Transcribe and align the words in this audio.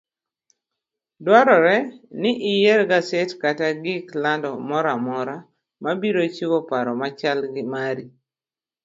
Dwarore 1.25 1.75
ni 2.21 2.31
iyier 2.51 2.81
gaset 2.91 3.29
kata 3.41 3.67
gik 3.83 4.05
lando 4.23 4.49
moramora 4.67 5.35
mabiro 5.83 6.21
chiwo 6.35 6.57
paro 6.69 6.91
machal 7.01 7.39
gi 7.53 7.63
mari. 7.73 8.05